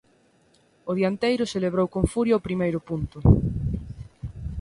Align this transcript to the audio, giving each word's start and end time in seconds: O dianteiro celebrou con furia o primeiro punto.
O 0.89 0.91
dianteiro 0.99 1.51
celebrou 1.53 1.87
con 1.93 2.03
furia 2.13 2.39
o 2.39 2.45
primeiro 2.47 2.79
punto. 2.89 3.17